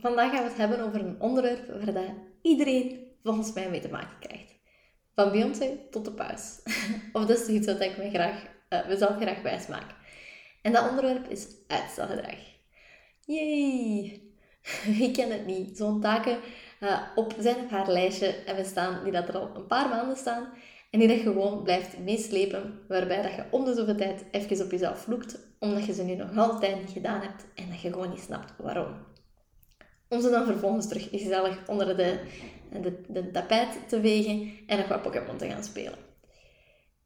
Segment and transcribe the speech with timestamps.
[0.00, 3.88] vandaag gaan we het hebben over een onderwerp waar dat iedereen volgens mij mee te
[3.88, 4.54] maken krijgt.
[5.14, 6.60] Van Beyoncé tot de paus.
[7.12, 9.94] of dat is iets wat ik graag, uh, mezelf graag wijs maak.
[10.62, 12.38] En dat onderwerp is uitstelgedrag.
[13.24, 14.22] Yay!
[15.06, 15.76] Ik ken het niet.
[15.76, 16.38] Zo'n taken
[16.80, 19.88] uh, op zijn of haar lijstje en we staan die dat er al een paar
[19.88, 20.48] maanden staan
[20.90, 24.70] en die dat gewoon blijft meeslepen, waarbij dat je om de zoveel tijd even op
[24.70, 28.10] jezelf vloekt, omdat je ze nu nog altijd niet gedaan hebt en dat je gewoon
[28.10, 29.07] niet snapt waarom.
[30.08, 32.18] Om ze dan vervolgens terug gezellig onder de,
[32.82, 36.06] de, de tapijt te vegen en nog wat Pokémon te gaan spelen.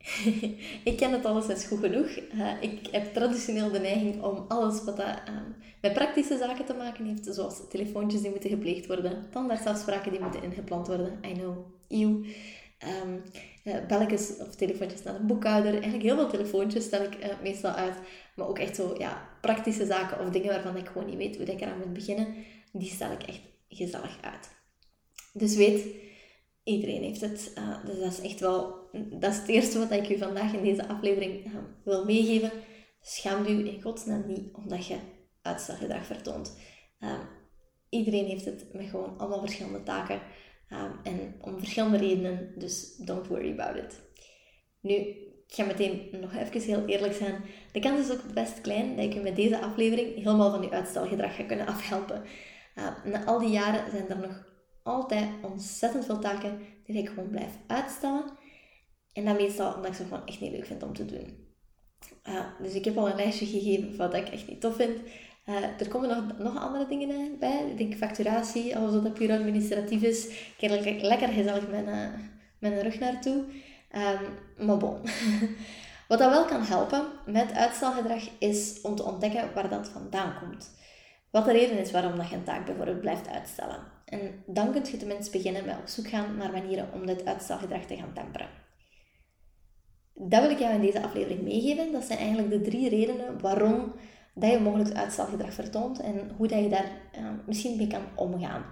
[0.91, 2.19] ik ken het alleszins goed genoeg.
[2.35, 5.35] Uh, ik heb traditioneel de neiging om alles wat dat, uh,
[5.81, 10.43] met praktische zaken te maken heeft, zoals telefoontjes die moeten gepleegd worden, tandartsafspraken die moeten
[10.43, 11.57] ingepland worden, I know,
[11.89, 12.25] eeuw,
[13.03, 13.23] um,
[13.65, 15.73] uh, belletjes of telefoontjes naar de boekhouder.
[15.73, 17.95] Eigenlijk heel veel telefoontjes stel ik uh, meestal uit.
[18.35, 21.47] Maar ook echt zo ja, praktische zaken of dingen waarvan ik gewoon niet weet hoe
[21.47, 22.27] ik eraan moet beginnen.
[22.73, 24.51] Die stel ik echt gezellig uit.
[25.33, 25.87] Dus weet,
[26.65, 27.53] iedereen heeft het.
[27.59, 28.91] Uh, dus dat is echt wel...
[29.11, 31.53] Dat is het eerste wat ik u vandaag in deze aflevering
[31.85, 32.51] wil meegeven.
[33.01, 34.97] Schaam u in godsnaam niet omdat je
[35.43, 36.57] uitstelgedrag vertoont.
[37.89, 40.21] iedereen heeft het met gewoon allemaal verschillende taken.
[41.03, 44.01] En om verschillende redenen, dus don't worry about it.
[44.81, 44.95] Nu,
[45.47, 47.45] ik ga meteen nog even heel eerlijk zijn.
[47.73, 50.71] De kans is ook best klein dat ik je met deze aflevering helemaal van je
[50.71, 52.23] uitstelgedrag ga kunnen afhelpen.
[53.05, 54.47] Na al die jaren zijn er nog
[54.83, 58.25] altijd ontzettend veel taken die ik gewoon blijf uitstellen.
[59.13, 61.51] En dat meestal omdat ik ze gewoon echt niet leuk vind om te doen.
[62.63, 64.99] Dus ik heb al een lijstje gegeven van wat ik echt niet tof vind.
[65.47, 67.65] Uh, er komen nog, nog andere dingen bij.
[67.71, 70.27] Ik denk facturatie, alles wat puur administratief is.
[70.29, 72.09] Ik heb lekker, lekker gezellig mijn, uh,
[72.59, 73.45] mijn rug naartoe.
[73.97, 75.01] Um, maar bon.
[76.09, 80.71] wat dat wel kan helpen met uitstelgedrag is om te ontdekken waar dat vandaan komt.
[81.33, 83.79] Wat de reden is waarom dat je een taak bijvoorbeeld blijft uitstellen.
[84.05, 87.85] En dan kun je tenminste beginnen met op zoek gaan naar manieren om dit uitstelgedrag
[87.85, 88.49] te gaan temperen.
[90.15, 91.93] Dat wil ik jou in deze aflevering meegeven.
[91.93, 93.93] Dat zijn eigenlijk de drie redenen waarom
[94.35, 98.65] dat je mogelijk uitstelgedrag vertoont en hoe dat je daar uh, misschien mee kan omgaan.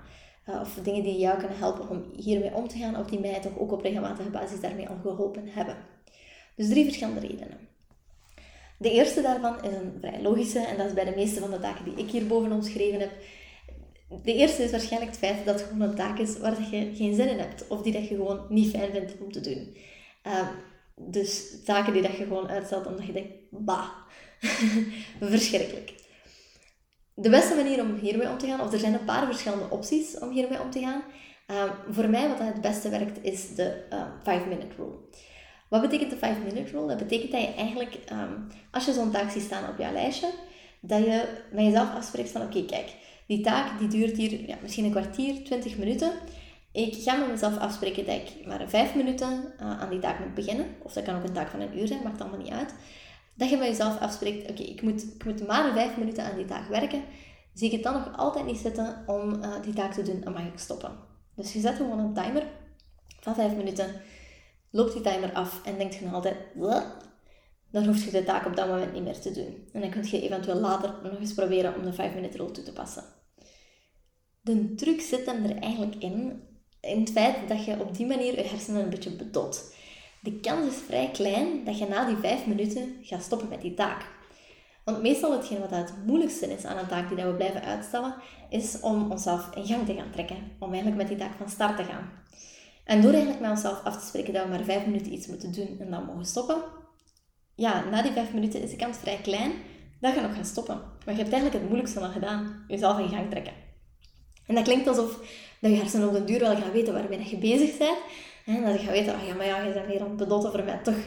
[0.48, 3.40] Uh, of dingen die jou kunnen helpen om hiermee om te gaan, of die mij
[3.40, 5.76] toch ook op regelmatige basis daarmee al geholpen hebben.
[6.56, 7.68] Dus drie verschillende redenen.
[8.80, 11.60] De eerste daarvan is een vrij logische, en dat is bij de meeste van de
[11.60, 13.10] taken die ik hierboven omschreven heb.
[14.22, 17.14] De eerste is waarschijnlijk het feit dat het gewoon een taak is waar je geen
[17.14, 19.76] zin in hebt, of die dat je gewoon niet fijn vindt om te doen.
[20.26, 20.48] Uh,
[20.96, 23.88] dus taken die dat je gewoon uitstelt omdat je denkt, bah,
[25.20, 25.94] Verschrikkelijk.
[27.14, 30.18] De beste manier om hiermee om te gaan, of er zijn een paar verschillende opties
[30.18, 31.02] om hiermee om te gaan.
[31.46, 33.84] Um, voor mij wat het beste werkt, is de
[34.20, 34.98] 5-minute ehm, rule.
[35.70, 36.86] Wat betekent de 5-minute rule?
[36.86, 40.30] Dat betekent dat je eigenlijk, um, als je zo'n taak ziet staan op jouw lijstje,
[40.80, 42.94] dat je met jezelf afspreekt van oké, kijk,
[43.26, 46.12] die taak die duurt hier ja, misschien een kwartier, 20 minuten.
[46.72, 50.34] Ik ga met mezelf afspreken dat ik maar 5 minuten uh, aan die taak moet
[50.34, 50.66] beginnen.
[50.82, 52.74] Of dat kan ook een taak van een uur zijn, maakt allemaal niet uit
[53.40, 56.44] dat je met jezelf afspreekt, oké, ik, moet, ik moet maar vijf minuten aan die
[56.44, 57.02] taak werken,
[57.54, 60.32] zie ik het dan nog altijd niet zitten om uh, die taak te doen, dan
[60.32, 60.92] mag ik stoppen.
[61.34, 62.42] Dus je zet gewoon een timer
[63.20, 63.86] van vijf minuten,
[64.70, 66.36] loopt die timer af en denkt je nog altijd,
[67.70, 69.68] dan hoef je de taak op dat moment niet meer te doen.
[69.72, 72.64] En dan kun je eventueel later nog eens proberen om de vijf minuten rol toe
[72.64, 73.04] te passen.
[74.40, 76.42] De truc zit hem er eigenlijk in,
[76.80, 79.72] in het feit dat je op die manier je hersenen een beetje bedot
[80.22, 83.74] de kans is vrij klein dat je na die vijf minuten gaat stoppen met die
[83.74, 84.04] taak.
[84.84, 88.14] Want meestal hetgeen wat het moeilijkste is aan een taak die we blijven uitstellen,
[88.50, 90.36] is om onszelf in gang te gaan trekken.
[90.58, 92.10] Om eigenlijk met die taak van start te gaan.
[92.90, 95.52] En door eigenlijk met onszelf af te spreken dat we maar vijf minuten iets moeten
[95.52, 96.62] doen en dan mogen stoppen,
[97.54, 99.52] ja, na die vijf minuten is de kans vrij klein
[100.00, 100.74] dat je nog gaat stoppen.
[100.76, 103.52] Maar je hebt eigenlijk het moeilijkste al gedaan, jezelf in gang trekken.
[104.46, 105.18] En dat klinkt alsof
[105.60, 107.98] dat je hersenen op de duur wel gaan weten waarmee je bezig bent,
[108.46, 110.50] en dat je gaat weten, oh ja, maar ja, je bent weer aan het bedotten
[110.50, 110.98] voor mij toch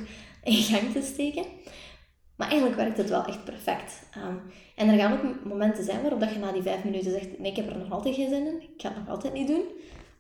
[0.43, 1.45] in gang te steken.
[2.35, 4.03] Maar eigenlijk werkt het wel echt perfect.
[4.17, 4.41] Um,
[4.75, 7.51] en er gaan ook momenten zijn waarop dat je na die vijf minuten zegt, nee,
[7.51, 9.63] ik heb er nog altijd geen zin in, ik ga het nog altijd niet doen.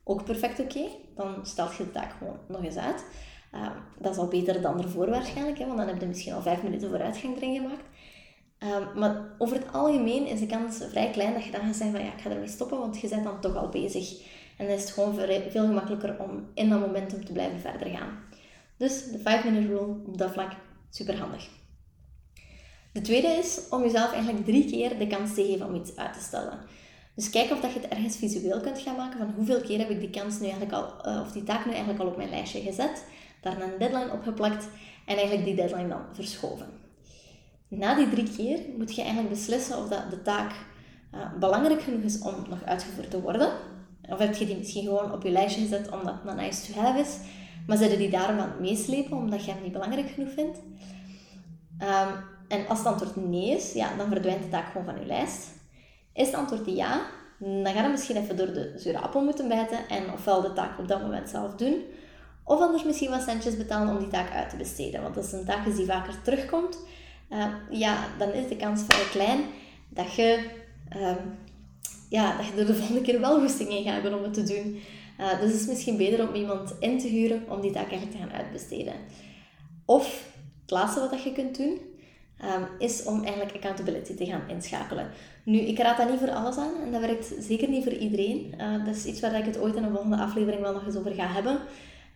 [0.03, 0.87] Ook perfect oké.
[1.15, 3.05] Dan stelt je de taak gewoon nog eens uit.
[3.55, 6.41] Um, dat is al beter dan ervoor waarschijnlijk, hè, want dan heb je misschien al
[6.41, 7.83] vijf minuten vooruitgang erin gemaakt.
[8.57, 11.95] Ehm, maar over het algemeen is de kans vrij klein dat je dan gaat zeggen
[11.95, 14.21] van ja, ik ga ermee stoppen, want je bent dan toch al bezig.
[14.57, 15.15] En dan is het gewoon
[15.49, 18.19] veel gemakkelijker om in dat momentum te blijven verder gaan.
[18.77, 20.51] Dus de 5-minute rule op dat vlak,
[20.89, 21.49] super handig.
[22.93, 26.13] De tweede is om jezelf eigenlijk drie keer de kans te geven om iets uit
[26.13, 26.59] te stellen.
[27.15, 29.89] Dus kijk of dat je het ergens visueel kunt gaan maken van hoeveel keer heb
[29.89, 32.29] ik die kans nu eigenlijk al, uh, of die taak nu eigenlijk al op mijn
[32.29, 33.05] lijstje gezet,
[33.41, 34.67] daar een deadline opgeplakt
[35.05, 36.67] en eigenlijk die deadline dan verschoven.
[37.67, 40.51] Na die drie keer moet je eigenlijk beslissen of dat de taak
[41.15, 43.51] uh, belangrijk genoeg is om nog uitgevoerd te worden.
[44.09, 46.99] Of heb je die misschien gewoon op je lijstje gezet omdat het nice to have
[46.99, 47.17] is,
[47.67, 50.57] maar zitten die daarom aan het meeslepen omdat je hem niet belangrijk genoeg vindt.
[51.79, 55.05] Um, en als het antwoord nee is, ja, dan verdwijnt de taak gewoon van je
[55.05, 55.47] lijst.
[56.13, 57.01] Is het antwoord ja,
[57.37, 60.79] dan ga je misschien even door de zure appel moeten bijten en ofwel de taak
[60.79, 61.83] op dat moment zelf doen,
[62.43, 65.01] of anders misschien wat centjes betalen om die taak uit te besteden.
[65.01, 66.77] Want als een taak is die vaker terugkomt,
[67.29, 69.43] uh, ja, dan is de kans vrij klein
[69.89, 70.49] dat je,
[70.95, 71.15] uh,
[72.09, 74.43] ja, dat je er de volgende keer wel goesting in gaat hebben om het te
[74.43, 74.81] doen.
[75.19, 78.11] Uh, dus het is misschien beter om iemand in te huren om die taak eigenlijk
[78.11, 78.93] te gaan uitbesteden.
[79.85, 80.27] Of
[80.61, 81.79] het laatste wat je kunt doen,
[82.43, 85.09] um, is om eigenlijk accountability te gaan inschakelen.
[85.43, 88.53] Nu, ik raad dat niet voor alles aan en dat werkt zeker niet voor iedereen.
[88.57, 90.95] Uh, dat is iets waar ik het ooit in een volgende aflevering wel nog eens
[90.95, 91.59] over ga hebben.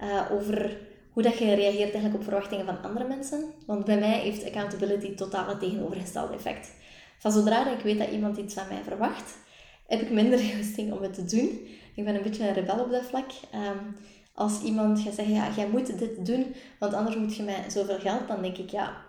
[0.02, 0.78] Uh, over
[1.14, 3.44] hoe dat je reageert eigenlijk op verwachtingen van andere mensen.
[3.66, 6.72] Want bij mij heeft accountability totaal het tegenovergestelde effect.
[7.18, 9.38] Van zodra ik weet dat iemand iets van mij verwacht,
[9.88, 11.68] heb ik minder goesting om het te doen.
[11.96, 13.30] Ik ben een beetje een rebel op dat vlak.
[13.54, 13.96] Um,
[14.34, 18.00] als iemand gaat zeggen, ja, jij moet dit doen, want anders moet je mij zoveel
[18.00, 19.02] geld, dan denk ik, ja,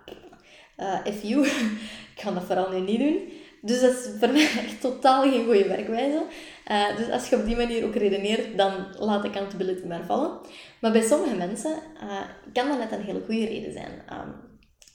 [0.79, 1.45] uh, you,
[2.15, 3.31] ik ga dat vooral nu niet doen.
[3.61, 6.23] Dus dat is voor mij echt totaal geen goede werkwijze.
[6.71, 10.39] Uh, dus als je op die manier ook redeneert, dan laat accountability maar vallen.
[10.81, 11.71] Maar bij sommige mensen
[12.03, 12.19] uh,
[12.53, 13.91] kan dat net een hele goede reden zijn.
[13.91, 14.35] Um,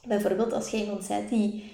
[0.09, 1.73] bijvoorbeeld als je iemand bent die,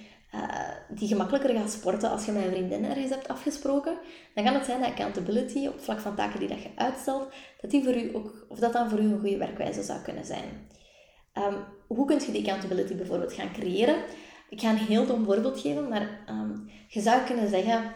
[0.89, 3.99] die gemakkelijker gaat sporten als je met een vriendin ergens hebt afgesproken,
[4.35, 7.71] dan kan het zijn dat accountability op vlak van taken die dat je uitstelt, dat,
[7.71, 10.69] die voor u ook, of dat dan voor u een goede werkwijze zou kunnen zijn.
[11.35, 11.57] Um,
[11.87, 13.97] hoe kun je die accountability bijvoorbeeld gaan creëren?
[14.49, 17.93] Ik ga een heel dom voorbeeld geven, maar um, je zou kunnen zeggen,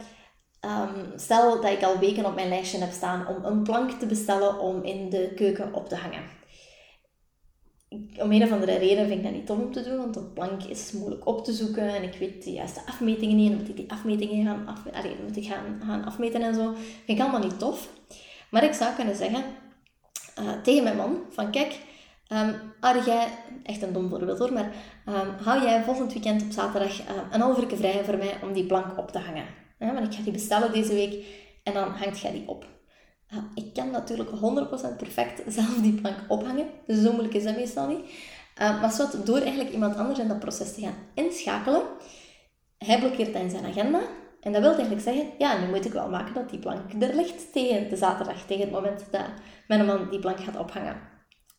[0.60, 4.06] um, stel dat ik al weken op mijn lijstje heb staan om een plank te
[4.06, 6.22] bestellen om in de keuken op te hangen.
[8.18, 10.32] Om een of andere reden vind ik dat niet dom om te doen, want een
[10.32, 13.68] plank is moeilijk op te zoeken en ik weet de juiste afmetingen niet en moet
[13.68, 14.84] ik die afmetingen gaan, af,
[15.26, 16.72] moet ik gaan, gaan afmeten en zo.
[17.04, 17.88] Vind ik allemaal niet tof.
[18.50, 19.44] Maar ik zou kunnen zeggen
[20.40, 21.78] uh, tegen mijn man van kijk,
[22.28, 23.28] Um, hou jij,
[23.62, 24.72] echt een dom voorbeeld hoor, maar
[25.08, 28.52] um, hou jij volgend weekend op zaterdag uh, een half uur vrij voor mij om
[28.52, 29.46] die plank op te hangen?
[29.78, 31.24] Want ik ga die bestellen deze week
[31.62, 32.66] en dan hangt jij die op.
[33.54, 34.34] Ik kan natuurlijk 100%
[34.96, 38.04] perfect zelf die plank ophangen, dus zo moeilijk is dat meestal niet.
[38.60, 41.82] Uh, maar wat, door eigenlijk iemand anders in dat proces te gaan inschakelen,
[42.78, 44.00] hij blokkeert dat in zijn agenda.
[44.40, 47.14] En dat wil eigenlijk zeggen, ja, nu moet ik wel maken dat die plank er
[47.14, 49.24] ligt tegen de zaterdag, tegen het moment dat
[49.66, 51.13] mijn man die plank gaat ophangen.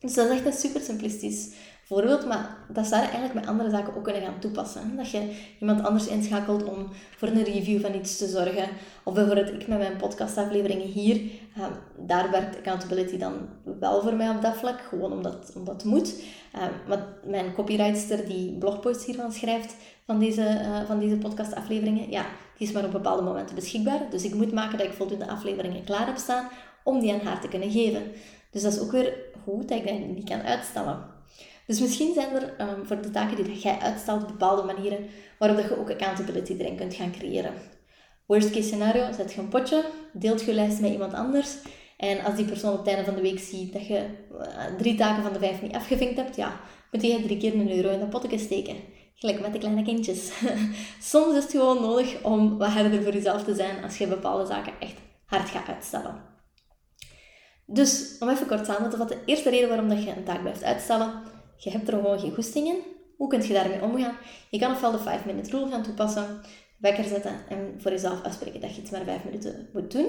[0.05, 1.49] Dus dat is echt een super simplistisch
[1.83, 4.95] voorbeeld, maar dat zou je eigenlijk met andere zaken ook kunnen gaan toepassen.
[4.95, 6.87] Dat je iemand anders inschakelt om
[7.17, 8.69] voor een review van iets te zorgen.
[9.03, 11.65] Of bijvoorbeeld ik met mijn podcastafleveringen hier, uh,
[11.97, 13.33] daar werkt accountability dan
[13.79, 16.15] wel voor mij op dat vlak, gewoon omdat, omdat het moet.
[16.55, 19.75] Uh, maar mijn copywriter die blogposts hiervan schrijft,
[20.05, 22.25] van deze, uh, van deze podcastafleveringen, ja,
[22.57, 23.99] die is maar op bepaalde momenten beschikbaar.
[24.09, 26.47] Dus ik moet maken dat ik voldoende afleveringen klaar heb staan
[26.83, 28.01] om die aan haar te kunnen geven.
[28.51, 29.13] Dus dat is ook weer
[29.45, 31.13] goed dat ik die kan uitstellen.
[31.67, 35.05] Dus misschien zijn er um, voor de taken die dat jij uitstelt bepaalde manieren
[35.39, 37.53] waarop dat je ook accountability erin kunt gaan creëren.
[38.25, 41.57] Worst case scenario, zet je een potje, deelt je lijst met iemand anders
[41.97, 44.95] en als die persoon op het einde van de week ziet dat je uh, drie
[44.95, 46.59] taken van de vijf niet afgevinkt hebt, ja,
[46.91, 48.75] moet je drie keer een euro in dat potje steken.
[49.15, 50.31] Gelijk met de kleine kindjes.
[51.01, 54.45] Soms is het gewoon nodig om wat harder voor jezelf te zijn als je bepaalde
[54.45, 56.34] zaken echt hard gaat uitstellen.
[57.65, 60.41] Dus, om even kort samen te vatten, de eerste reden waarom dat je een taak
[60.41, 61.11] blijft uitstellen,
[61.57, 62.77] je hebt er gewoon geen goesting in.
[63.17, 64.17] Hoe kun je daarmee omgaan?
[64.49, 66.41] Je kan ofwel de 5-minute rule gaan toepassen,
[66.77, 70.07] wekker zetten en voor jezelf afspreken dat je iets maar 5 minuten moet doen.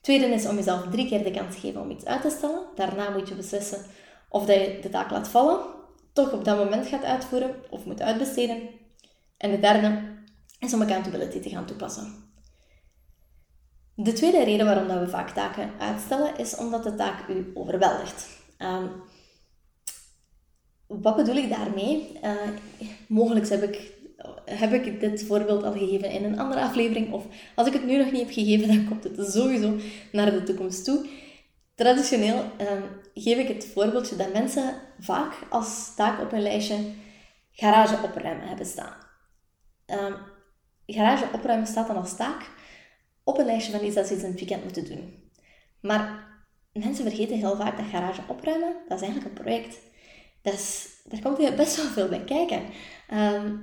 [0.00, 2.66] Tweede is om jezelf drie keer de kans te geven om iets uit te stellen.
[2.74, 3.84] Daarna moet je beslissen
[4.28, 5.60] of dat je de taak laat vallen,
[6.12, 8.68] toch op dat moment gaat uitvoeren of moet uitbesteden.
[9.36, 10.18] En de derde
[10.58, 12.29] is om accountability te gaan toepassen.
[14.02, 18.28] De tweede reden waarom dat we vaak taken uitstellen, is omdat de taak u overweldigt.
[18.58, 18.90] Um,
[20.86, 22.18] wat bedoel ik daarmee?
[22.24, 22.32] Uh,
[23.08, 23.92] mogelijk heb ik,
[24.44, 27.96] heb ik dit voorbeeld al gegeven in een andere aflevering, of als ik het nu
[27.96, 29.76] nog niet heb gegeven, dan komt het sowieso
[30.12, 31.06] naar de toekomst toe.
[31.74, 32.82] Traditioneel um,
[33.14, 36.76] geef ik het voorbeeldje dat mensen vaak als taak op hun lijstje
[37.52, 38.94] garage opruimen hebben staan.
[39.86, 40.14] um,
[40.86, 42.58] garage opruimen staat dan als taak
[43.30, 45.14] op een lijstje van iets dat ze iets in het weekend moeten doen.
[45.80, 46.28] Maar
[46.72, 49.78] mensen vergeten heel vaak dat garage opruimen, dat is eigenlijk een project.
[50.42, 52.62] Dat daar komt best wel veel bij kijken.
[53.08, 53.56] Ehm,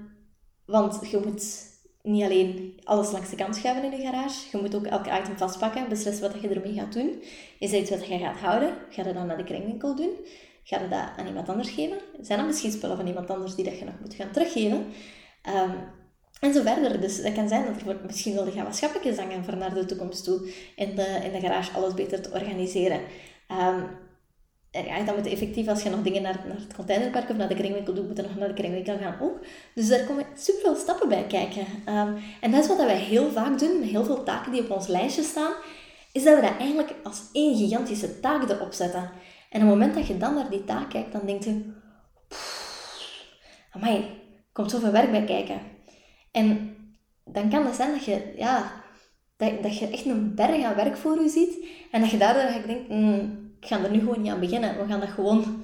[0.66, 1.66] want je moet
[2.02, 4.48] niet alleen alles langs de kant schuiven in de garage.
[4.52, 7.22] Je moet ook elke item vastpakken, beslissen wat je ermee gaat doen.
[7.60, 8.74] Is dat iets wat je gaat houden?
[8.90, 10.12] Ga je dat naar de kringwinkel doen?
[10.64, 11.98] Ga je dat aan iemand anders geven?
[12.22, 14.86] Zijn dat misschien spullen van iemand anders die dat je nog moet gaan teruggeven?
[15.56, 15.74] Um,
[16.40, 17.02] en zo verder.
[17.02, 19.86] Dus dat kan zijn dat er misschien wilde gaan wat schapjes hangen voor naar de
[19.86, 20.50] toekomst toe.
[20.76, 23.00] In de, in de garage alles beter te organiseren.
[23.52, 23.86] Um,
[24.72, 27.56] ja, dan moet effectief, als je nog dingen naar, naar het containerpark of naar de
[27.56, 29.40] kringwinkel doet, moet je nog naar de kringwinkel gaan ook.
[29.76, 31.66] Dus daar komen super veel stappen bij kijken.
[31.90, 34.72] Um, en dat is wat wij heel vaak doen, met heel veel taken die op
[34.72, 35.54] ons lijstje staan,
[36.12, 39.10] is dat we dat eigenlijk als één gigantische taak erop zetten.
[39.50, 41.74] En op het moment dat je dan naar die taak kijkt, dan denk je,
[43.72, 44.04] amai, er
[44.54, 45.60] komt zoveel werk bij kijken.
[46.38, 46.76] En
[47.24, 48.72] dan kan het zijn dat je, ja,
[49.38, 51.66] dat, dat je echt een berg aan werk voor je ziet.
[51.92, 54.78] En dat je daardoor denkt, mm, ik ga er nu gewoon niet aan beginnen.
[54.78, 55.64] We gaan dat gewoon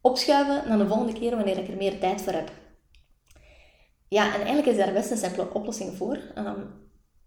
[0.00, 2.50] opschuiven naar de volgende keer wanneer ik er meer tijd voor heb.
[4.08, 6.18] Ja, en eigenlijk is daar best een simpele oplossing voor.
[6.34, 6.60] Ehm,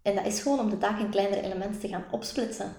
[0.02, 2.72] en dat is gewoon om de taak in kleinere elementen te gaan opsplitsen.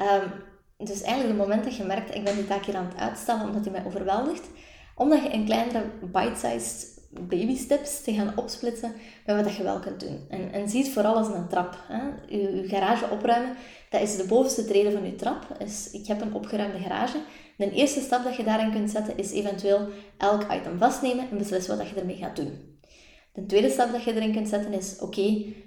[0.00, 0.32] Um,
[0.76, 3.46] dus eigenlijk het moment dat je merkt, ik ben die taak hier aan het uitstellen
[3.46, 4.48] omdat die mij overweldigt,
[4.94, 8.92] omdat je in kleinere bite-sized baby steps te gaan opsplitsen
[9.26, 10.26] met wat je wel kunt doen.
[10.28, 11.78] En, en zie het vooral als een trap.
[11.88, 12.00] Hè.
[12.36, 13.56] Je, garage opruimen,
[13.90, 15.46] dat is de bovenste trede van je trap.
[15.58, 17.18] Dus ik heb een opgeruimde garage.
[17.56, 21.76] De eerste stap dat je daarin kunt zetten is eventueel elk item vastnemen en beslissen
[21.76, 22.72] wat je ermee gaat doen.
[23.32, 25.22] De tweede stap dat je erin kunt zetten is, oké,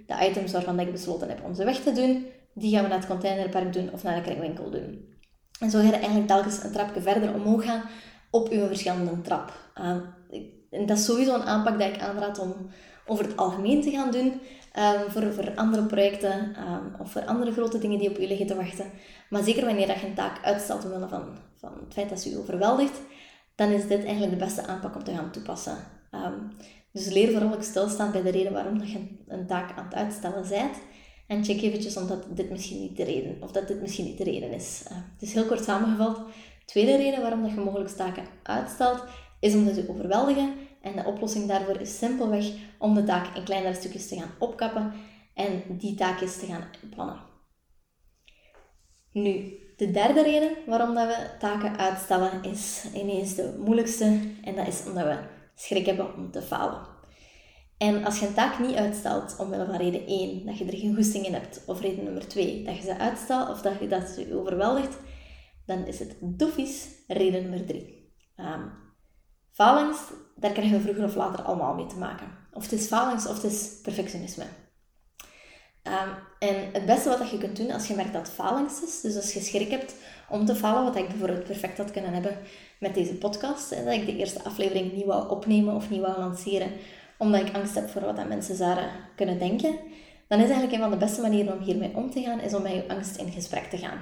[0.06, 2.98] de items waarvan ik besloten heb om ze weg te doen, die gaan we naar
[2.98, 5.16] het containerpark doen of naar de kringwinkel doen.
[5.60, 7.82] En zo ga je eigenlijk telkens een trapje verder omhoog gaan
[8.32, 9.54] op je verschillende trap.
[9.82, 9.98] Uh,
[10.72, 12.54] en dat is sowieso een aanpak dat ik aanraad om
[13.06, 14.42] over het algemeen te gaan doen.
[14.78, 18.48] Um, voor, voor andere projecten um, of voor andere grote dingen die op u liggen
[18.48, 18.92] te wachten.
[19.30, 22.32] Maar zeker wanneer dat je een taak uitstelt omwille van, van het feit dat ze
[22.32, 23.02] u overweldigt,
[23.56, 25.78] dan is dit eigenlijk de beste aanpak om te gaan toepassen.
[26.12, 26.52] Um,
[26.92, 29.94] dus leer vooral ook stilstaan bij de reden waarom dat je een taak aan het
[29.94, 30.78] uitstellen bent.
[31.28, 34.24] En check eventjes omdat dit misschien niet de reden, of dat dit misschien niet de
[34.24, 34.84] reden is.
[34.92, 36.22] Uh, dus heel kort samengevat,
[36.66, 39.04] tweede reden waarom dat je mogelijk taken uitstelt,
[39.40, 40.54] is omdat ze overweldigen.
[40.82, 42.46] En de oplossing daarvoor is simpelweg
[42.80, 44.94] om de taak in kleinere stukjes te gaan opkappen
[45.34, 47.20] en die taakjes te gaan plannen.
[49.12, 54.68] Nu, de derde reden waarom dat we taken uitstellen is ineens de moeilijkste en dat
[54.68, 55.18] is omdat we
[55.56, 56.96] schrik hebben om te falen.
[57.78, 60.96] En als je een taak niet uitstelt omwille van reden 1, dat je er geen
[60.96, 64.16] goesting in hebt, of reden nummer 2, dat je ze uitstelt of dat je dat
[64.18, 64.98] je overweldigt,
[65.66, 68.12] dan is het doefies reden nummer 3.
[69.58, 69.98] Falings,
[70.36, 72.28] daar krijgen we vroeger of later allemaal mee te maken.
[72.54, 74.44] Of het is falings of het is perfectionisme.
[75.84, 79.02] Um, en het beste wat je kunt doen als je merkt dat het falings is,
[79.02, 79.96] dus als je schrik hebt
[80.30, 82.38] om te falen, wat ik bijvoorbeeld perfect had kunnen hebben
[82.80, 86.72] met deze podcast, dat ik de eerste aflevering niet wou opnemen of niet wou lanceren,
[87.18, 89.80] omdat ik angst heb voor wat dat mensen zouden kunnen denken,
[90.28, 92.62] dan is eigenlijk een van de beste manieren om hiermee om te gaan, is om
[92.62, 94.00] met je angst in gesprek te gaan.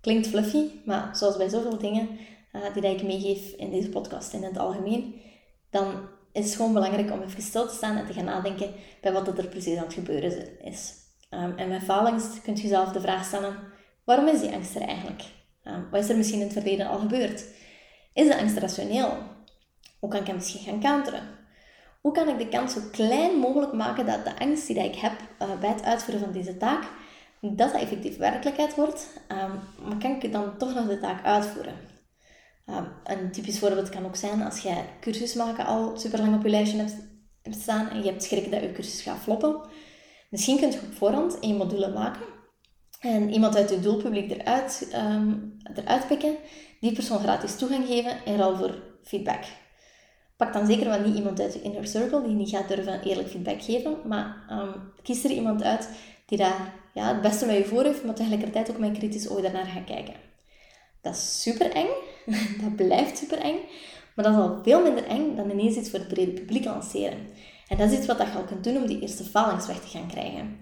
[0.00, 2.08] Klinkt fluffy, maar zoals bij zoveel dingen,
[2.58, 5.20] uh, die ik meegeef in deze podcast in het algemeen,
[5.70, 9.12] dan is het gewoon belangrijk om even stil te staan en te gaan nadenken bij
[9.12, 10.94] wat er precies aan het gebeuren is.
[11.30, 13.58] Um, en met faalangst kunt je zelf de vraag stellen,
[14.04, 15.22] waarom is die angst er eigenlijk?
[15.64, 17.44] Um, wat is er misschien in het verleden al gebeurd?
[18.12, 19.08] Is de angst rationeel?
[19.98, 21.22] Hoe kan ik hem misschien gaan counteren?
[22.00, 25.12] Hoe kan ik de kans zo klein mogelijk maken dat de angst die ik heb
[25.42, 26.82] uh, bij het uitvoeren van deze taak,
[27.40, 31.74] dat dat effectief werkelijkheid wordt, um, maar kan ik dan toch nog de taak uitvoeren?
[33.04, 36.48] Een typisch voorbeeld kan ook zijn als jij cursus maken al super lang op je
[36.48, 36.96] lijstje hebt,
[37.42, 39.60] staan en je hebt schrik dat je cursus gaat floppen.
[40.30, 42.22] Misschien kun je op voorhand één module maken
[43.00, 46.36] en iemand uit je doelpubliek eruit, um, eruit pikken,
[46.80, 49.44] die persoon gratis toegang geven en ruil voor feedback.
[50.36, 53.28] Pak dan zeker wel niet iemand uit je inner circle die niet gaat durven eerlijk
[53.28, 55.88] feedback geven, maar um, kies er iemand uit
[56.26, 59.40] die daar ja, het beste met je voor heeft, maar tegelijkertijd ook met kritisch oog
[59.40, 60.14] daarnaar gaat kijken.
[61.00, 61.88] Dat is super eng.
[62.62, 63.58] dat blijft super eng.
[64.14, 67.18] Maar dat is al veel minder eng dan ineens iets voor het brede publiek lanceren.
[67.68, 69.88] En dat is iets wat je al kunt doen om die eerste falings weg te
[69.88, 70.58] gaan krijgen.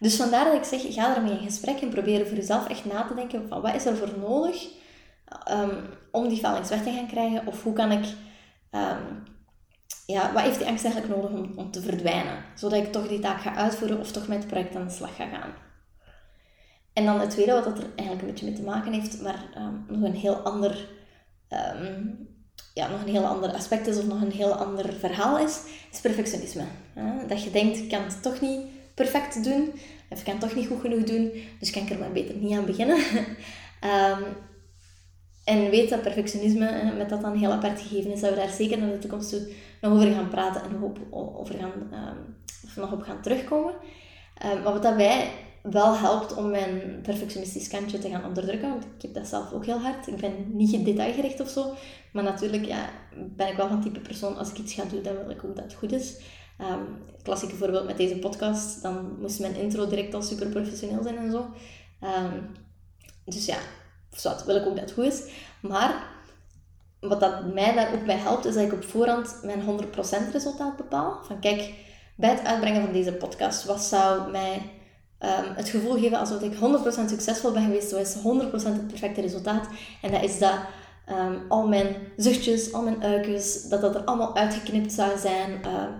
[0.00, 3.06] Dus vandaar dat ik zeg, ga ermee in gesprek en probeer voor jezelf echt na
[3.06, 4.68] te denken van wat is er voor nodig
[5.50, 5.70] um,
[6.10, 7.46] om die falings weg te gaan krijgen?
[7.46, 8.04] Of hoe kan ik,
[8.70, 9.22] um,
[10.06, 12.44] ja, wat heeft die angst eigenlijk nodig om, om te verdwijnen?
[12.54, 15.16] Zodat ik toch die taak ga uitvoeren of toch met het project aan de slag
[15.16, 15.54] ga gaan.
[16.92, 19.44] En dan het tweede, wat dat er eigenlijk een beetje mee te maken heeft, maar
[19.56, 20.88] um, nog een heel ander,
[21.50, 22.28] um,
[22.74, 25.60] ja, nog een heel ander aspect is of nog een heel ander verhaal is,
[25.92, 26.64] is perfectionisme.
[27.28, 28.60] Dat je denkt, ik kan het toch niet
[28.94, 29.72] perfect doen,
[30.08, 32.34] of ik kan het toch niet goed genoeg doen, dus kan ik er maar beter
[32.34, 32.96] niet aan beginnen.
[32.96, 34.24] um,
[35.44, 38.78] en weet dat perfectionisme, met dat dan heel apart gegeven is, dat we daar zeker
[38.78, 42.92] naar de toekomst toe nog over gaan praten en nog over gaan, um, of nog
[42.92, 43.74] op gaan terugkomen.
[44.42, 45.30] Maar wat dat mij
[45.70, 49.66] wel helpt om mijn perfectionistisch kantje te gaan onderdrukken, want ik heb dat zelf ook
[49.66, 50.06] heel hard.
[50.06, 51.74] Ik ben niet gedetailgericht of zo,
[52.12, 55.16] maar natuurlijk ja, ben ik wel van type persoon, als ik iets ga doen, dan
[55.16, 56.16] wil ik ook dat het goed is.
[56.60, 61.16] Um, klassieke voorbeeld met deze podcast, dan moest mijn intro direct al super professioneel zijn
[61.16, 61.46] en zo.
[63.24, 63.56] dus ja,
[64.24, 65.22] of wil ik ook dat het goed is.
[65.60, 66.06] Maar
[67.00, 70.76] wat dat mij daar ook bij helpt, is dat ik op voorhand mijn 100% resultaat
[70.76, 71.20] bepaal.
[71.24, 71.72] Van kijk,
[72.16, 74.70] bij het uitbrengen van deze podcast, wat zou mij
[75.20, 76.58] um, het gevoel geven alsof ik 100%
[77.08, 77.90] succesvol ben geweest?
[77.90, 79.68] Wat is 100% het perfecte resultaat?
[80.02, 80.58] En dat is dat
[81.10, 85.50] um, al mijn zuchtjes, al mijn uikjes, dat dat er allemaal uitgeknipt zou zijn.
[85.50, 85.94] Um,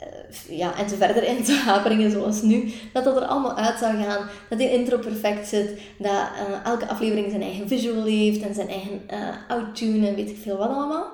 [0.00, 3.78] uh, ja, en te verder in te haperingen zoals nu, dat dat er allemaal uit
[3.78, 8.42] zou gaan, dat die intro perfect zit, dat uh, elke aflevering zijn eigen visual heeft
[8.42, 11.12] en zijn eigen uh, outtune en weet ik veel wat allemaal.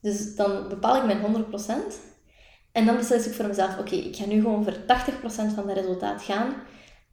[0.00, 2.11] Dus dan bepaal ik mijn 100%.
[2.72, 5.76] En dan beslis ik voor mezelf, oké, ik ga nu gewoon voor 80% van dat
[5.76, 6.54] resultaat gaan.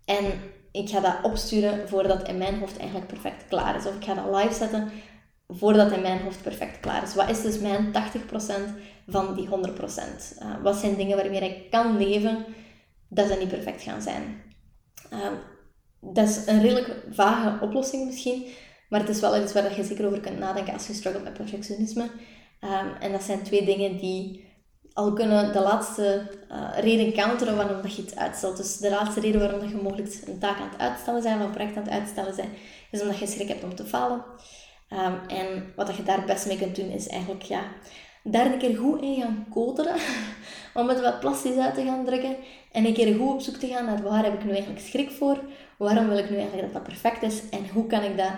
[0.06, 0.26] En
[0.72, 3.86] ik ga dat opsturen voordat in mijn hoofd eigenlijk perfect klaar is.
[3.86, 4.92] Of ik ga dat live zetten
[5.48, 7.16] voordat in mijn hoofd perfect klaar is.
[7.16, 8.30] Wat is dus mijn 80%
[9.08, 9.50] van die 100%?
[9.52, 12.46] Uh, wat zijn dingen waarmee ik kan leven
[13.08, 14.42] dat ze niet perfect gaan zijn?
[15.14, 15.28] Uh,
[16.02, 18.46] dat is een redelijk vage oplossing misschien,
[18.90, 21.34] maar het is wel iets waar je zeker over kunt nadenken als je struggelt met
[21.34, 22.04] perfectionisme.
[22.62, 24.49] Um, en dat zijn twee dingen die
[25.00, 28.58] al kunnen de laatste uh, reden counteren waarom dat je het uitstelt.
[28.58, 31.46] Dus de laatste reden waarom dat je mogelijk een taak aan het uitstellen bent, of
[31.46, 32.50] een project aan het uitstellen bent,
[32.92, 34.24] is omdat je schrik hebt om te falen.
[34.90, 37.62] Um, en wat je daar best mee kunt doen, is eigenlijk ja,
[38.24, 39.96] daar een keer goed in gaan koteren.
[40.80, 42.36] om het wat plastisch uit te gaan drukken.
[42.72, 45.12] En een keer goed op zoek te gaan naar waar heb ik nu eigenlijk schrik
[45.12, 45.40] voor?
[45.78, 47.50] Waarom wil ik nu eigenlijk dat dat perfect is?
[47.50, 48.34] En hoe kan ik dat...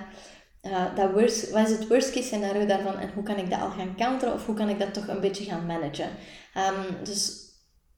[0.61, 3.61] Uh, dat worst, wat is het worst case scenario daarvan en hoe kan ik dat
[3.61, 6.09] al gaan counteren of hoe kan ik dat toch een beetje gaan managen?
[6.57, 7.49] Um, dus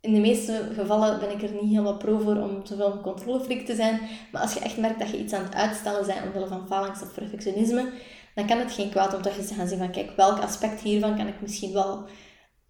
[0.02, 3.66] in de meeste gevallen ben ik er niet helemaal pro voor om zoveel een controlefreak
[3.66, 4.00] te zijn.
[4.32, 7.02] Maar als je echt merkt dat je iets aan het uitstellen bent omwille van falings
[7.02, 7.90] of perfectionisme,
[8.36, 10.82] dan kan het geen kwaad om toch eens te gaan zien van kijk, welk aspect
[10.82, 12.06] hiervan kan ik misschien wel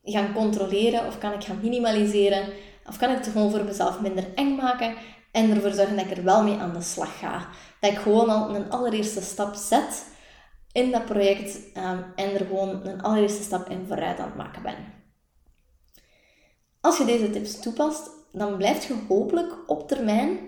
[0.04, 2.46] gaan controleren of kan ik gaan minimaliseren
[2.88, 4.96] of kan ik het gewoon voor mezelf minder eng maken
[5.32, 7.48] en ervoor zorgen dat ik er wel mee aan de slag ga.
[7.84, 10.06] Dat ik gewoon al een allereerste stap zet
[10.72, 14.62] in dat project um, en er gewoon een allereerste stap in vooruit aan het maken
[14.62, 14.76] ben.
[16.82, 20.39] Als je deze tips toepast, dan blijf je hopelijk op termijn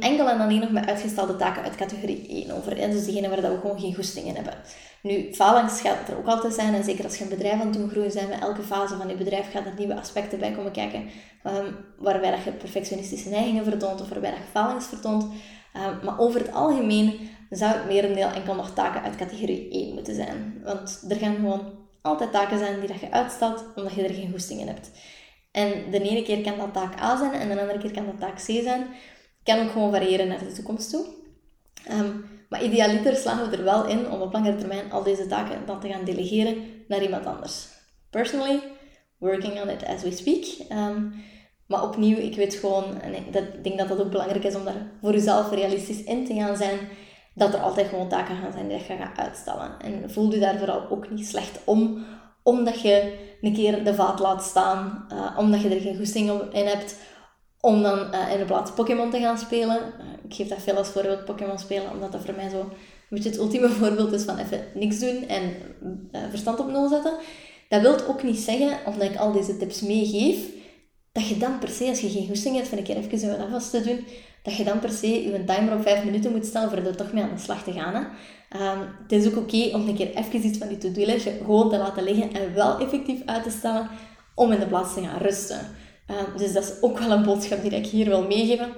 [0.00, 2.74] enkel en alleen nog met uitgestelde taken uit categorie 1 over.
[2.74, 4.54] Dus diegene waar dat we gewoon geen goesting in hebben.
[5.02, 6.74] Nu, falings gaat er ook altijd zijn.
[6.74, 9.08] En zeker als je een bedrijf aan het doen groeien zijn, met elke fase van
[9.08, 11.08] je bedrijf gaat er nieuwe aspecten bij komen kijken.
[11.44, 15.26] Um, waarbij dat je perfectionistische neigingen vertoont of waarbij dat je falings vertoont.
[15.76, 20.14] Um, maar over het algemeen zou het merendeel enkel nog taken uit categorie 1 moeten
[20.14, 20.60] zijn.
[20.64, 24.30] Want er gaan gewoon altijd taken zijn die dat je uitstelt omdat je er geen
[24.30, 24.90] goesting in hebt.
[25.50, 28.20] En de ene keer kan dat taak A zijn en de andere keer kan dat
[28.20, 28.86] taak C zijn
[29.42, 31.06] kan ook gewoon variëren naar de toekomst toe.
[31.90, 35.66] Um, maar idealiter slagen we er wel in om op langere termijn al deze taken
[35.66, 37.68] dan te gaan delegeren naar iemand anders.
[38.10, 38.60] Personally,
[39.18, 40.70] working on it as we speak.
[40.78, 41.14] Um,
[41.70, 44.90] maar opnieuw, ik weet gewoon, en ik, denk dat dat ook belangrijk is om daar
[45.00, 46.78] voor jezelf realistisch in te gaan zijn,
[47.34, 49.70] dat er altijd gewoon taken gaan zijn die je gaat uitstellen.
[49.80, 52.04] En voel je daar vooral ook niet slecht om,
[52.42, 56.66] omdat je een keer de vaat laat staan, uh, omdat je er geen goesting in
[56.66, 56.96] hebt,
[57.60, 59.76] om dan uh, in de plaats Pokémon te gaan spelen.
[59.76, 62.68] Uh, ik geef dat veel als voorbeeld Pokémon spelen, omdat dat voor mij zo een
[63.08, 65.52] beetje het ultieme voorbeeld is van even niks doen en
[66.30, 67.12] verstand op nul zetten.
[67.68, 70.58] Dat wil ook niet zeggen, omdat ik al deze tips meegeef,
[71.20, 73.48] dat je dan per se, als je geen goesting hebt van een keer even wat
[73.50, 74.04] vast te doen,
[74.42, 77.12] dat je dan per se je timer op 5 minuten moet stellen voor er toch
[77.12, 77.94] mee aan de slag te gaan.
[77.94, 78.00] Hè.
[78.72, 81.76] Um, het is ook oké om een keer even iets van die to-do-lijstje gewoon te
[81.76, 83.88] laten liggen en wel effectief uit te stellen
[84.34, 85.60] om in de plaats te gaan rusten.
[86.06, 88.72] Ehm, dus dat is ook wel een boodschap die ik hier wil meegeven.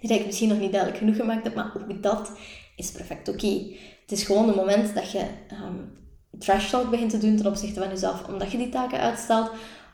[0.00, 2.32] Die ik misschien nog niet duidelijk genoeg gemaakt heb, maar ook dat
[2.76, 3.62] is perfect oké.
[4.02, 5.98] Het is gewoon het moment dat je um,
[6.38, 9.50] trash talk begint te doen ten opzichte van jezelf, omdat je die taken uitstelt,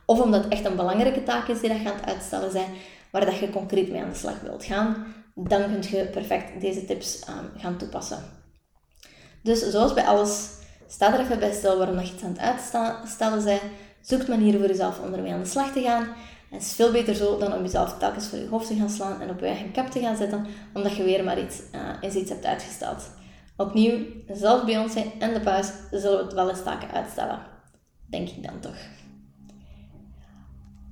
[0.07, 2.71] of omdat het echt een belangrijke taak is die dat je aan het uitstellen zijn,
[3.11, 6.85] waar dat je concreet mee aan de slag wilt gaan, dan kun je perfect deze
[6.85, 8.19] tips um, gaan toepassen.
[9.43, 10.49] Dus zoals bij alles,
[10.87, 13.61] sta er even bij stil waarom dat je het aan het uitstellen bent.
[14.01, 16.09] Zoek manieren voor jezelf om ermee aan de slag te gaan.
[16.51, 19.21] Het is veel beter zo dan om jezelf telkens voor je hoofd te gaan slaan
[19.21, 21.61] en op je eigen kap te gaan zetten, omdat je weer maar iets,
[22.03, 23.11] uh, iets hebt uitgesteld.
[23.57, 23.99] Opnieuw,
[24.33, 27.39] zelfs Beyoncé en de paus zullen we het wel eens taken uitstellen.
[28.11, 28.77] Denk ik dan toch.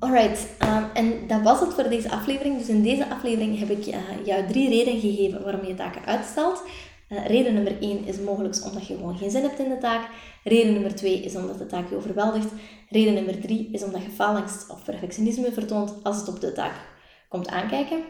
[0.02, 2.58] Alright, um, en dat was het voor deze aflevering.
[2.58, 6.62] Dus in deze aflevering heb ik uh, jou drie redenen gegeven waarom je taken uitstelt.
[7.08, 10.08] Uh, reden nummer 1 is mogelijk omdat je gewoon geen zin hebt in de taak.
[10.44, 12.48] Reden nummer 2 is omdat de taak je overweldigt.
[12.88, 16.74] Reden nummer 3 is omdat je faalangst of perfectionisme vertoont als het op de taak
[17.28, 18.02] komt aankijken.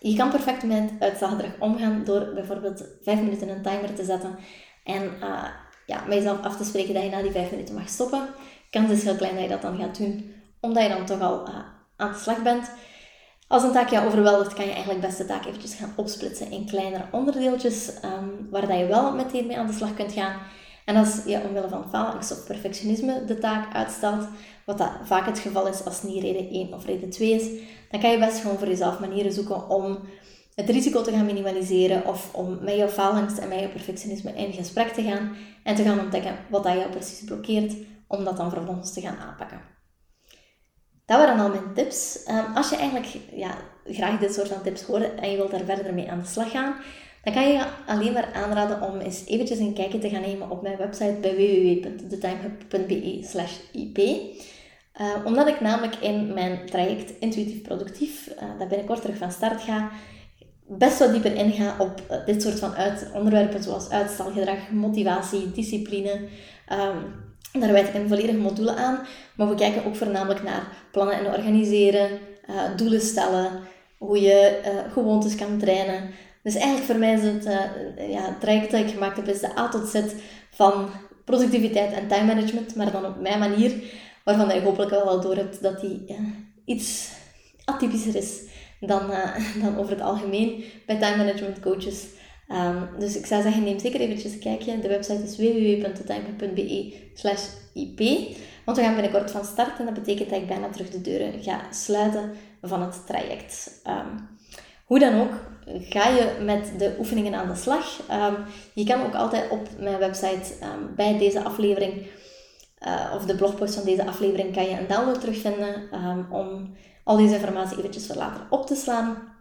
[0.00, 4.38] Je kan perfect met uitstelgedrag omgaan door bijvoorbeeld 5 minuten een timer te zetten
[4.84, 5.44] en uh,
[5.86, 8.28] ja, met jezelf af te spreken dat je na die 5 minuten mag stoppen.
[8.70, 11.48] Kans is heel klein dat je dat dan gaat doen, omdat je dan toch al
[11.48, 11.54] uh,
[11.96, 12.70] aan de slag bent.
[13.48, 16.66] Als een taak jou overweldigt, kan je eigenlijk best de taak eventjes gaan opsplitsen in
[16.66, 20.40] kleinere onderdeeltjes, um, waar dat je wel meteen mee aan de slag kunt gaan.
[20.84, 24.28] En als je omwille van faalangst of perfectionisme de taak uitstelt,
[24.66, 27.48] wat vaak het geval is als niet reden 1 of reden 2 is,
[27.90, 29.98] dan kan je best gewoon voor jezelf manieren zoeken om
[30.54, 34.52] het risico te gaan minimaliseren of om met jouw faalangst en met jouw perfectionisme in
[34.52, 37.74] gesprek te gaan en te gaan ontdekken wat dat jou precies blokkeert,
[38.06, 39.77] om dat dan vervolgens te gaan aanpakken.
[41.08, 42.24] Dat waren al mijn tips.
[42.30, 45.64] Um, als je eigenlijk ja, graag dit soort van tips hoort en je wilt daar
[45.64, 46.74] verder mee aan de slag gaan,
[47.22, 50.62] dan kan je alleen maar aanraden om eens eventjes een kijkje te gaan nemen op
[50.62, 53.98] mijn website bij www.thetimehub.be slash ip.
[53.98, 54.34] Uh,
[55.24, 59.90] omdat ik namelijk in mijn traject Intuïtief Productief, uh, dat binnenkort terug van start ga,
[60.66, 62.74] best wat dieper inga op uh, dit soort van
[63.14, 66.20] onderwerpen zoals uitstelgedrag, motivatie, discipline.
[66.72, 67.26] Um,
[67.60, 68.98] daar wijd ik een volledige module aan.
[69.36, 72.08] Maar we kijken ook voornamelijk naar plannen en organiseren,
[72.76, 73.50] doelen stellen,
[73.98, 74.60] hoe je
[74.92, 76.10] gewoontes kan trainen.
[76.42, 77.44] Dus eigenlijk voor mij is het,
[78.08, 80.02] ja, het traject dat ik gemaakt heb, is de A tot Z
[80.50, 80.88] van
[81.24, 83.72] productiviteit en time management, maar dan op mijn manier
[84.24, 86.16] waarvan je hopelijk wel al door hebt dat die ja,
[86.64, 87.08] iets
[87.64, 88.40] atypischer is
[88.80, 92.06] dan, uh, dan over het algemeen bij time management coaches.
[92.48, 94.78] Um, dus ik zou zeggen, neem zeker eventjes een kijkje.
[94.78, 97.42] De website is www.thetimer.be slash
[97.74, 97.98] ip.
[98.64, 101.42] Want we gaan binnenkort van start en dat betekent dat ik bijna terug de deuren
[101.42, 102.32] ga sluiten
[102.62, 103.82] van het traject.
[103.86, 104.28] Um,
[104.84, 105.32] hoe dan ook,
[105.80, 108.00] ga je met de oefeningen aan de slag.
[108.10, 108.36] Um,
[108.74, 110.52] je kan ook altijd op mijn website
[110.96, 112.06] bij deze aflevering
[112.86, 115.88] uh, of de blogpost van deze aflevering kan je een download terugvinden
[116.30, 119.36] om al deze informatie eventjes voor later op te slaan.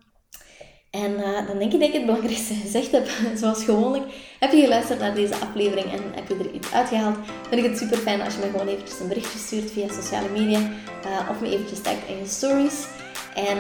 [1.04, 3.08] En uh, dan denk ik dat ik het belangrijkste gezegd heb.
[3.42, 4.06] Zoals gewoonlijk,
[4.40, 7.18] heb je geluisterd naar deze aflevering en heb je er iets uitgehaald,
[7.50, 10.30] vind ik het super fijn als je me gewoon eventjes een berichtje stuurt via sociale
[10.30, 12.88] media uh, of me eventjes tagt in je stories.
[13.36, 13.58] En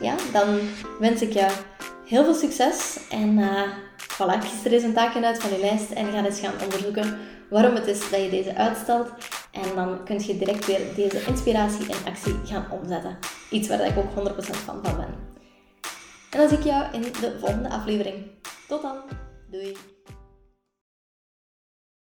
[0.00, 0.58] ja, dan
[0.98, 1.52] wens ik jou
[2.06, 3.38] heel veel succes en
[3.96, 7.18] voilà, kies er eens een taakje uit van je lijst en ga eens gaan onderzoeken
[7.48, 9.08] waarom het is dat je deze uitstelt.
[9.50, 13.18] En dan kun je direct weer deze inspiratie in actie gaan omzetten.
[13.50, 15.29] Iets waar ik ook 100% van van ben.
[16.30, 18.30] En dan zie ik jou in de volgende aflevering.
[18.68, 18.96] Tot dan.
[19.50, 19.76] Doei.